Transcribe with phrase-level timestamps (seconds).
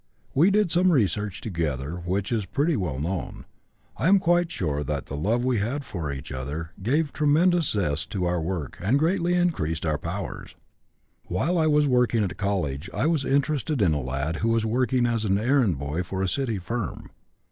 [0.33, 3.45] We did some research work together which is pretty well known.
[3.97, 8.09] I am quite sure that the love we had for each other gave tremendous zest
[8.13, 10.55] to our work and greatly increased our powers.
[11.27, 15.05] "While I was working at college I was interested in a lad who was working
[15.05, 17.11] as errand boy for a city firm.